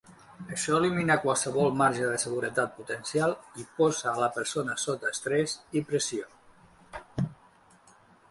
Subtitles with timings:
[0.53, 5.87] Això elimina qualsevol marge de seguretat potencial i posa a la persona sota estrès i
[5.91, 6.31] pressió.